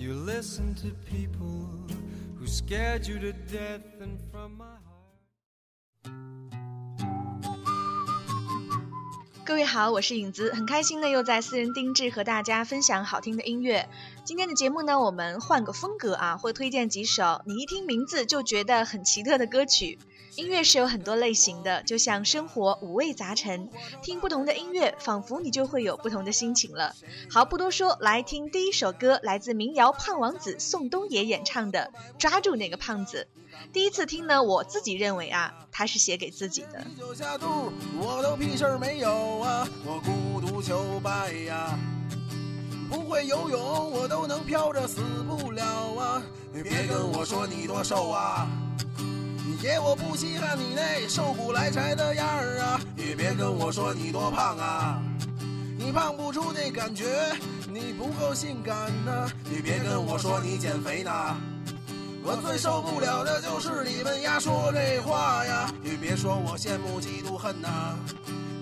[0.00, 1.68] You listen to people
[2.38, 5.10] who scared you to death and from my heart.
[9.44, 13.90] 各位好，我是影子，很开心呢，又在私人定制和大家分享好听的音乐。
[14.24, 19.98] 今天的节目呢，我们换个风格啊，会推荐几首你一听名字就觉得很奇特的歌曲。
[20.40, 23.68] 音乐是有很多类型的，就像生活五味杂陈，
[24.00, 26.94] 听不同的音乐，仿佛你就会有不同的心情了。
[27.30, 33.28] 好，不多说，来听第一首歌，来自民谣胖王子宋冬野演唱的《抓住那个胖子》。
[33.74, 36.86] 第一次听呢，我自己认为啊，他是写给自己的。
[38.00, 41.78] 我都屁事没有啊，我独求败呀，
[42.88, 45.62] 不会游泳我都能漂着死不了
[45.98, 46.22] 啊，
[46.54, 48.48] 别跟我说你多瘦啊。
[49.62, 52.80] 爷，我不稀罕你那瘦骨来柴的样儿啊！
[52.96, 55.02] 也别跟我说你多胖啊，
[55.76, 57.04] 你胖不出那感觉，
[57.68, 59.28] 你不够性感呐！
[59.44, 61.10] 你别跟我说你减肥呢，
[62.24, 65.70] 我最受不了的就是你们呀说这话呀！
[65.84, 67.96] 也别说我羡慕嫉妒恨呐，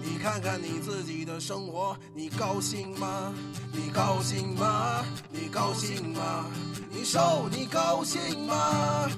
[0.02, 3.32] 你看看你自己的生活，你高兴吗？
[3.72, 5.04] 你高兴吗？
[5.30, 6.46] 你高兴吗？
[6.90, 9.08] 你瘦你高兴吗？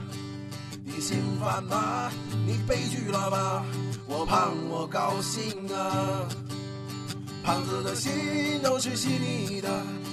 [1.41, 2.13] 你心烦吗？
[2.47, 3.65] 你悲剧了吧？
[4.07, 6.29] 我胖我高兴啊！
[7.43, 9.69] 胖子的心都是细腻的。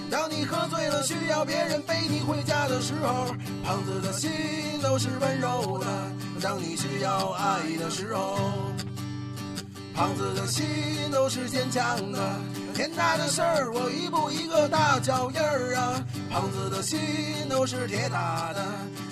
[0.10, 4.32] 当你喝醉了需要别人背你回家的时候，胖子的心
[4.82, 5.86] 都是温柔的。
[6.42, 8.38] 当你需要爱的时候，
[9.94, 10.66] 胖子的心
[11.12, 12.40] 都是坚强的。
[12.74, 16.02] 天大的事儿我一步一个大脚印儿啊！
[16.32, 16.98] 胖子的心
[17.50, 18.66] 都是铁打的。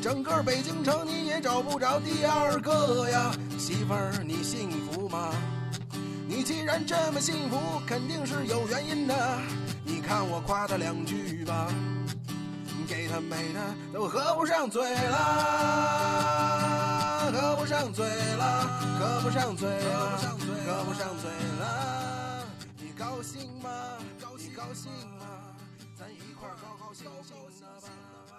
[0.00, 5.34] 整个北京城你也找不着第二个呀，媳妇儿你幸福吗？
[6.26, 9.38] 你既然这么幸福，肯定是有原因的。
[9.84, 11.66] 你看我夸他两句吧，
[12.86, 13.60] 给他美的
[13.92, 15.18] 都合不上嘴了，
[17.32, 18.62] 合不上嘴了，
[18.98, 20.16] 合不上嘴了，
[20.64, 21.28] 合不上嘴
[21.58, 22.46] 了。
[22.76, 23.70] 你高兴吗？
[24.38, 25.26] 你高兴吗？
[25.98, 27.66] 咱一块高高兴兴的
[28.30, 28.38] 吧。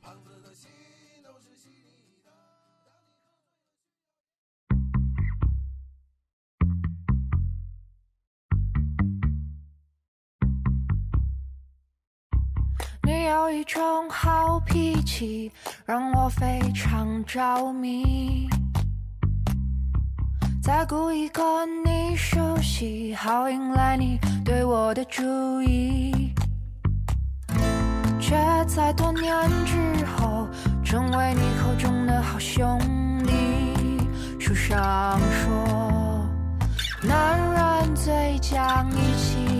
[0.00, 0.30] 胖子
[13.26, 15.50] 有一种好脾气，
[15.84, 18.48] 让我非常着迷。
[20.62, 21.44] 在故意跟
[21.84, 25.24] 你熟悉，好引来你对我的注
[25.62, 26.32] 意，
[28.20, 29.32] 却在多年
[29.64, 30.48] 之后，
[30.84, 32.78] 成为你口中的好兄
[33.26, 33.98] 弟。
[34.38, 36.28] 书上说，
[37.02, 37.40] 男
[37.84, 39.55] 人最讲义气。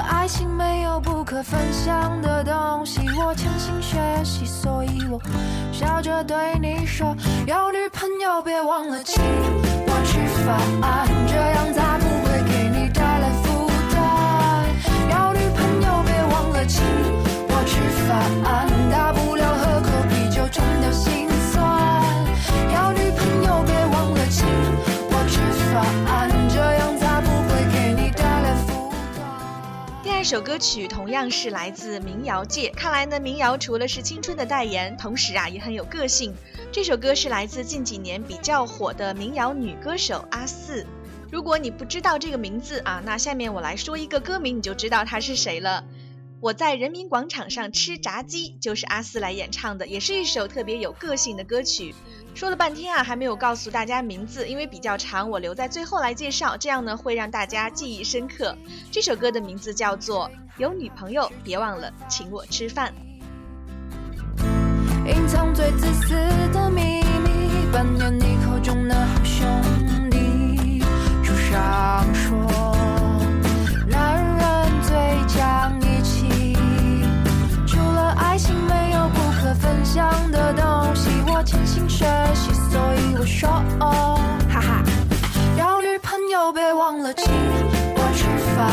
[0.00, 3.00] 爱情，没有不可分享的东西。
[3.18, 5.20] 我强行学习，所以我
[5.72, 7.14] 笑着对你说：
[7.46, 10.58] 有女朋友别忘了请我吃饭，
[11.26, 14.66] 这样才不会给你带来负担。
[15.10, 16.80] 有女朋友别忘了请
[30.30, 36.32] 这首歌曲同样是来自民谣界，看来呢，民谣除了是青春的代言，同时啊也很有个性。
[36.70, 40.86] 这首歌是来自近几年比较火的民谣女歌手阿四。
[41.32, 45.82] 如果你不知道这个名字啊，那下面我来说一个歌名，你就知道她是谁了。
[46.40, 51.92] 我在人民广场上吃炸鸡，就是阿四来演唱的，也是一首特别有个性的歌曲。
[52.34, 58.56] 说了半天啊，还没有告诉大家名字，因为比较长，我留在最后来介绍，这样呢会让大家记忆深刻。
[58.90, 62.92] 这首歌的名字叫做《有女朋友别忘了请我吃饭》。
[65.06, 66.14] 因藏最自私
[66.52, 69.46] 的秘密，扮演你口中的好兄
[70.10, 70.80] 弟。
[71.22, 72.76] 书上说，
[73.86, 76.56] 男人最讲义气，
[77.66, 80.79] 除了爱情，没有不可分享的东。
[81.40, 82.04] 我潜心学
[82.34, 83.48] 习，所以我说
[83.80, 84.20] 哦，
[84.52, 84.84] 哈哈，
[85.56, 87.32] 要女朋友别忘了请
[87.96, 88.68] 我吃饭，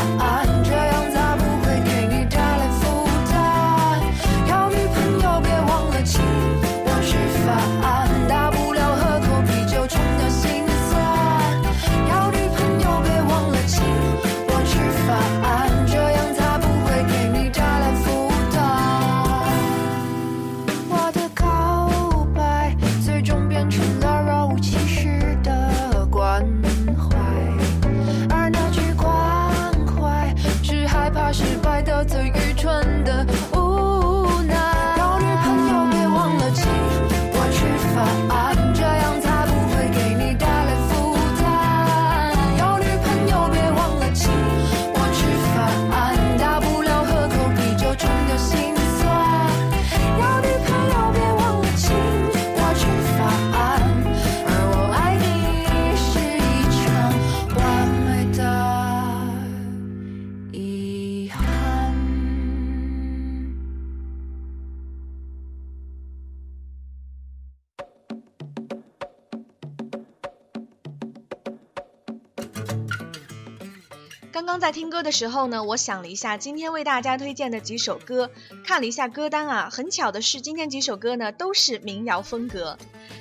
[74.38, 78.30] 刚刚在听歌的时候呢，我想了一下今天为大家推荐的几首歌，
[78.64, 82.78] 看了一下歌单啊，很巧的是今天几首歌呢都是民谣风格。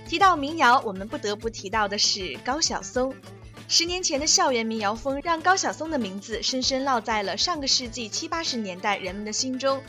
[0.07, 3.15] 提到民谣，我们不得不提到的是高晓松。
[3.67, 9.81] 十年前的校园民谣风，让高晓松的名字深深烙在了上个世纪七八十年代人们的心中。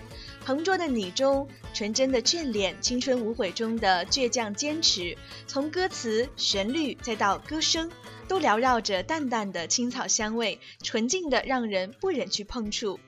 [0.49, 5.15] 同桌的你中纯真的眷恋，青春无悔中的倔强坚持，
[5.47, 7.91] 从歌词、旋律再到歌声，
[8.29, 12.99] 都缭绕着淡淡的青草香味，纯净的让人不忍去碰触。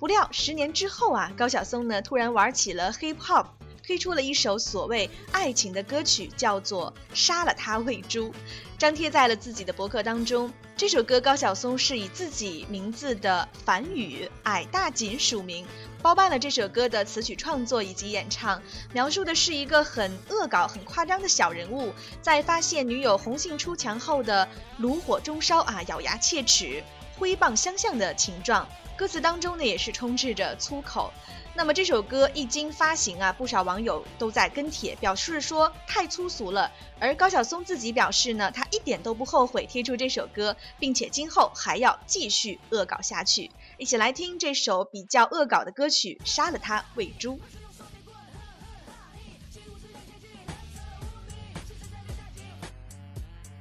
[0.00, 3.46] 不料十年之后啊，高晓松呢突然玩起了 hip hop，
[3.88, 8.28] 推出了一首所谓爱情的歌曲，叫做《杀了他喂猪》，
[8.76, 10.52] 张贴在了自己的博客当中。
[10.76, 15.66] 这首歌高晓松是以自己名字的梵语“矮大紧”署名，
[16.02, 18.60] 包办了这首歌的词曲创作以及演唱，
[18.92, 24.46] 描述的是一个很恶搞、很夸张的小人物，在发现女友红杏出墙后的
[24.76, 26.84] 炉火中烧啊，咬牙切齿、
[27.16, 28.68] 挥棒相向的情状。
[28.98, 31.10] 歌词当中呢，也是充斥着粗口。
[31.58, 36.70] 那么这首歌一经发行啊，不少网友都在跟帖，表示说太粗俗了。
[37.00, 43.50] 而高晓松自己表示呢，他一点都不后悔贴出这首歌，并且今后还要继续恶搞下去。
[43.76, 47.34] 一起来听这首比较恶搞的歌曲《杀了他喂猪》。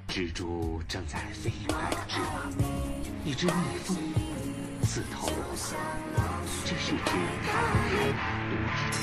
[0.08, 2.54] 蜘蛛正在飞快的织网，
[3.26, 3.52] 一只蜜
[3.84, 3.98] 蜂
[4.88, 5.34] 刺透了
[6.16, 6.18] 我，
[6.64, 7.12] 这是只毒
[8.72, 8.96] 蜘蛛。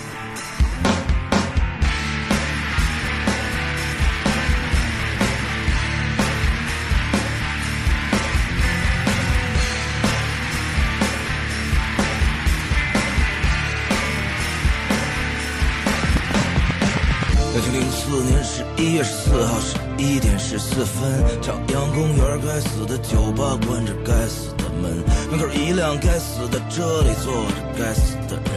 [17.53, 24.91] 两千零四年十一月十四号十一点十四分，朝阳公园该死的酒吧关着该死的门，
[25.31, 28.53] 门口一辆该死的车里坐着该死的人，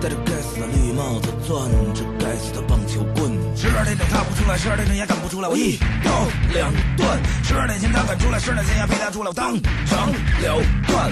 [0.00, 3.32] 戴着该死的绿帽子，攥着该死的棒球棍。
[3.56, 6.10] 十二点整他不出来，十二点整也赶不出来，我一刀
[6.52, 7.18] 两断。
[7.44, 9.54] 十二点前他敢出来，十二点前也陪他出来，我当
[9.86, 11.10] 场了断。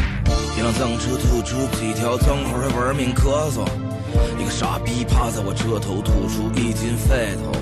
[0.57, 3.67] 一辆脏车吐出几条脏话，还玩命咳嗽。
[4.39, 7.53] 一个傻逼趴在我车头，吐出一斤肺头。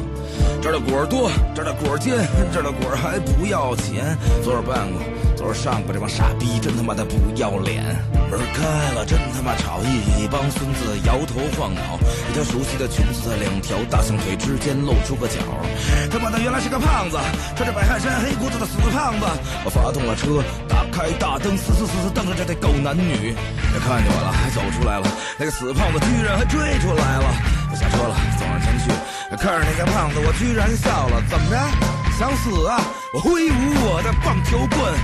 [0.62, 2.14] 这儿的果儿多，这儿的果儿尖，
[2.52, 4.16] 这儿的果儿还不要钱。
[4.42, 5.02] 昨儿办过，
[5.44, 7.84] 昨儿上过，这帮傻逼真他妈的不要脸。
[8.32, 8.64] 门开
[8.96, 9.76] 了，真他妈吵！
[10.16, 15.36] 一帮孙子摇头晃脑，一条熟悉的裙子在两条大象腿之间露出个角。
[16.10, 17.20] 他妈的原来是个胖子，
[17.54, 19.26] 穿着白汗衫、黑裤子的死胖子。
[19.66, 23.36] 我发动了车，打开大灯，死死死死瞪着这对狗男女。
[23.68, 25.04] 他看见我了，还走出来了。
[25.36, 27.28] 那个死胖子居然还追出来了。
[27.68, 28.88] 我下车了，走上前去，
[29.36, 31.20] 看着那个胖子，我居然笑了。
[31.28, 32.03] 怎么着？
[32.18, 32.80] 想死啊！
[33.12, 34.94] 我挥舞我的棒球棍。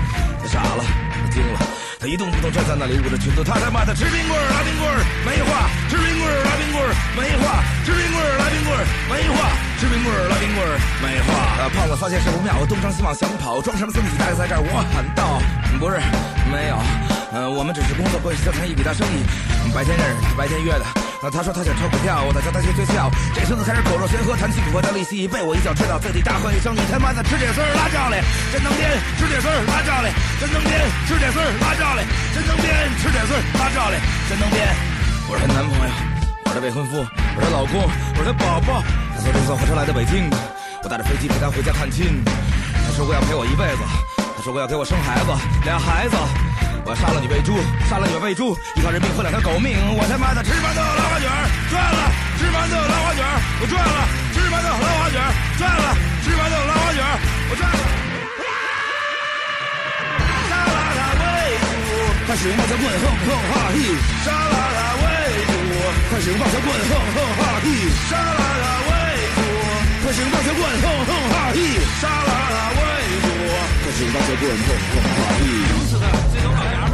[0.41, 1.59] 他傻了，他惊了，
[1.99, 3.43] 他一动不动站在那里，捂着裙子。
[3.43, 11.29] 他他妈的吃冰棍儿拉冰棍儿没话，吃冰棍儿拉冰棍儿没话，吃冰棍儿拉冰棍儿没话，吃冰棍儿拉冰棍儿没话。
[11.59, 14.63] 他胖子发现事不妙，东张西望想跑，装什么孙子带在这儿？
[14.63, 15.43] 我喊道：
[15.83, 15.99] 不是，
[16.47, 16.79] 没有，
[17.31, 19.23] 呃，我们只是工作关系交谈一笔大生意，
[19.71, 20.85] 白天认识，白天约的。
[21.23, 23.07] 那他说他想炒股票，我在教他学诀窍。
[23.31, 28.19] 这孙子开始口若悬河，谈起股票的利息，被我一脚踹到最地，大喝一声：“你他妈的吃铁丝拉教嘞！
[28.51, 30.11] 真能编，吃铁丝拉教嘞！
[30.43, 30.75] 真能编，
[31.07, 32.03] 吃铁丝拉教嘞！
[32.35, 32.67] 真能编，
[32.99, 33.31] 吃铁丝
[33.63, 33.97] 拉教嘞！
[34.27, 34.67] 真能编。”
[35.31, 35.91] 我是她男朋友，
[36.47, 37.87] 我是未婚夫，我是老公，
[38.19, 38.83] 我是宝宝。
[39.15, 40.27] 她坐绿色火车来的北京，
[40.83, 42.27] 我搭着飞机陪她回家探亲。
[42.27, 43.87] 她说过要陪我一辈子，
[44.19, 45.31] 她说过要给我生孩子，
[45.63, 46.17] 俩孩子。
[46.85, 47.59] 我杀了你喂猪，
[47.89, 51.29] 杀了你喂猪，一条人命换两条狗命，我他妈的吃馒头拉花卷
[51.71, 53.21] 赚了，吃馒头拉花卷
[53.61, 55.21] 我赚了，吃馒头拉花卷
[55.59, 55.95] 赚了，
[56.25, 57.01] 吃馒头拉花卷
[57.51, 57.79] 我赚了。
[60.49, 61.25] 杀了他喂
[61.61, 61.71] 猪，
[62.27, 63.77] 快使用棒球棍，哼哼哈嘿！
[64.25, 65.05] 杀了他喂
[65.47, 65.53] 猪，
[66.11, 67.67] 快使用棒球棍，哼哼哈嘿！
[68.09, 68.93] 杀了他喂
[69.37, 69.39] 猪，
[70.03, 71.61] 快使用棒球棍，哼哼哈嘿！
[72.01, 72.30] 杀了，
[74.01, 75.45] 快使用棒球棍，哼哼哈嘿！
[75.87, 76.90] 是的，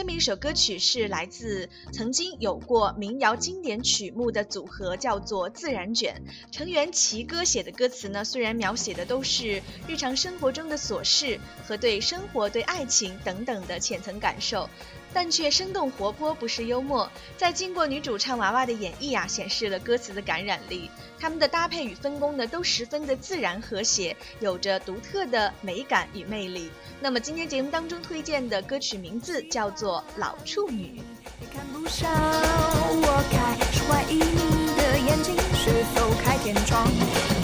[0.00, 6.22] 下面一首歌曲是来自曾经有过民谣经典曲目的组合，叫做自然卷。
[6.50, 11.38] 成员齐哥写的歌词呢，虽然描写的都是日常生活中的琐事
[11.68, 14.70] 和对生活、对爱情等等的浅层感受，
[15.12, 17.10] 但却生动活泼，不失幽默。
[17.36, 20.90] 在经过女主唱娃娃的演绎啊，显示了歌词的感染力。
[21.18, 26.70] 他们的搭配与分工呢，都十分的自然和谐，有着独特的美感与魅力。
[27.00, 30.84] 那么今天节目当中推荐的歌曲名字叫做《老处女》。
[31.40, 37.39] 也看不上我，开始怀疑你的眼睛是否开天窗。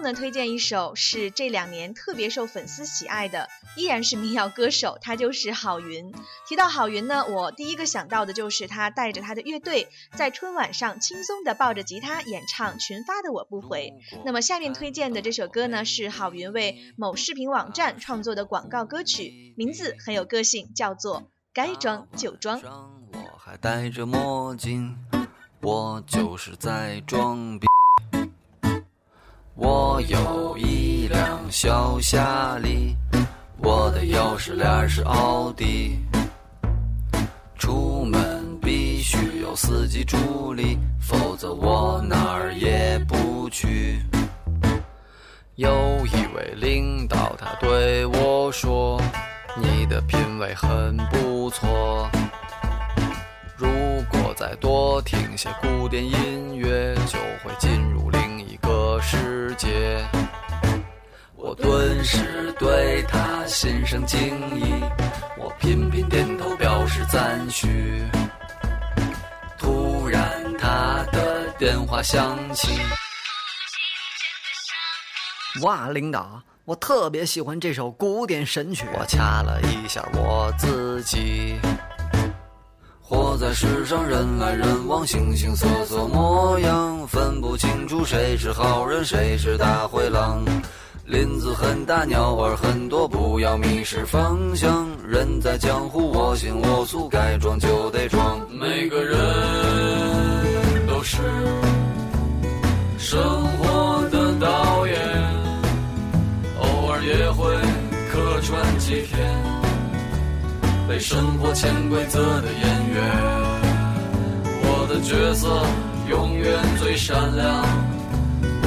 [0.00, 6.10] 后呢，推荐一首是这两年特别受粉丝喜爱的，依然是民谣歌手，他就是郝云。
[6.48, 13.92] 提到郝云呢，我第一个想到的就是他带着他的乐队在春晚上轻松的抱着吉他演唱《群发的我不回》。
[14.24, 21.20] 那么下面推荐的这首歌呢，是郝云为某视频网站创作的广告歌曲，名字很有个性，叫做
[21.52, 22.58] 《该装就装》。
[23.12, 24.96] 我还戴着墨镜，
[25.60, 27.69] 我就是在装逼。
[29.62, 32.96] 我有一辆小夏利，
[33.58, 35.98] 我的钥匙链是奥迪。
[37.58, 44.00] 出门必须有司机助理，否则我哪儿也不去。
[45.56, 45.70] 有
[46.06, 48.98] 一位领导，他对我说
[49.60, 52.08] ：“你的品味很不错。”
[53.58, 53.68] 如
[54.10, 58.69] 果再多听些古典音乐，就会进入另一个
[59.00, 60.04] 世界。
[61.34, 64.84] 我顿时对他心生敬意，
[65.38, 68.04] 我频频点头表示赞许。
[69.58, 70.22] 突然，
[70.58, 72.78] 他的电话响起。
[75.62, 78.86] 哇，领导，我特别喜欢这首古典神曲。
[78.92, 81.58] 我掐了一下我自己。
[83.10, 90.44] 活在世上，人来人往，形形色色模样，分不清楚谁是好人，谁是大灰狼。
[91.06, 94.86] 林子很大，鸟儿很多，不要迷失方向。
[95.04, 98.38] 人在江湖，我行我素，该装就得装。
[98.48, 99.18] 每个人
[100.86, 101.16] 都是
[102.96, 103.20] 生
[103.58, 104.96] 活的导演，
[106.60, 107.56] 偶尔也会
[108.12, 109.29] 客串几天。
[111.00, 113.02] 生活潜规则的演员，
[114.62, 115.64] 我的角色
[116.10, 117.64] 永远最闪亮，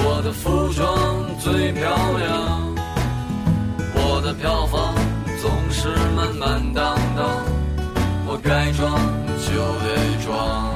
[0.04, 1.84] 我的服装最漂
[2.18, 2.76] 亮，
[3.94, 4.96] 我的票房
[5.40, 7.46] 总是满满当当，
[8.26, 9.00] 我该装
[9.46, 9.54] 就
[9.86, 10.74] 得装。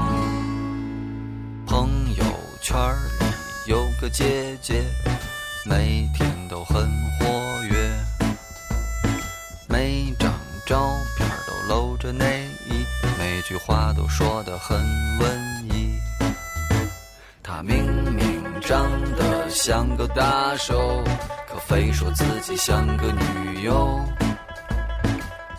[1.65, 2.23] 朋友
[2.61, 2.77] 圈
[3.19, 4.83] 里有个姐姐，
[5.65, 6.87] 每天都很
[7.19, 7.89] 活跃，
[9.67, 10.31] 每张
[10.63, 10.95] 照。
[12.07, 12.85] 着内衣，
[13.19, 14.79] 每句话都说得很
[15.19, 15.29] 文
[15.69, 15.93] 艺。
[17.43, 21.03] 她明明长得像个大手，
[21.49, 23.99] 可非说自己像个女友。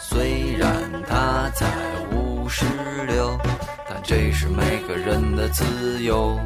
[0.00, 0.74] 虽然
[1.06, 1.66] 她才
[2.12, 2.64] 五十
[3.06, 3.38] 六，
[3.86, 6.40] 但这是每个人的自由。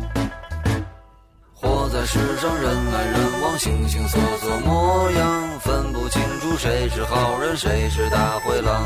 [1.55, 8.85] 活在世上，人来人往，形形色色模样，分不清楚谁是好人，谁是大灰狼。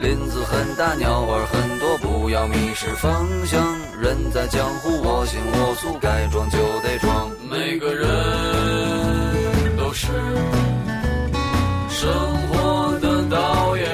[0.00, 3.78] 林子很大，鸟儿很多，不要迷失方向。
[4.00, 7.30] 人在江湖，我行我素，该装就得装。
[7.50, 10.06] 每个人都是
[11.90, 12.10] 生
[12.48, 13.86] 活的导演。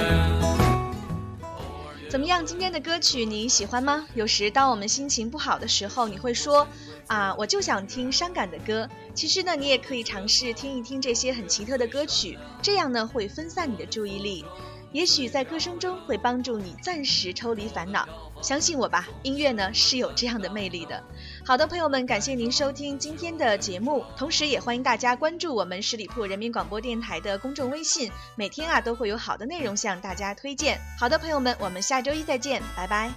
[2.08, 2.46] 怎么样？
[2.46, 4.06] 今天的歌曲你喜欢吗？
[4.14, 6.68] 有时当我们心情不好的时候，你会说
[7.08, 8.88] 啊，我就想听伤感的歌。
[9.12, 14.44] 其实呢，你也可以尝试听一听这些很奇特的歌曲，这样呢会分散你的注意力。
[14.92, 18.08] 也许在歌声中会帮助你暂时抽离烦恼，
[18.40, 21.02] 相信我吧，音乐呢是有这样的魅力的。
[21.44, 30.78] 好的，朋友们，感谢您收听今天的节目，同时也欢迎大家关注我们十里铺人民广播电台的公众微信，每天啊都会有好的内容向大家推荐。
[30.98, 33.12] 好的，朋友们，我们下周一再见，拜拜。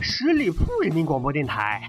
[0.00, 1.88] 十里铺人民广播电台。